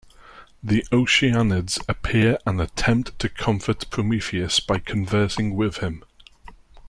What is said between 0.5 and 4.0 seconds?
The Oceanids appear and attempt to comfort